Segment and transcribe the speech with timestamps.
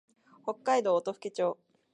[0.43, 1.59] 北海道音更町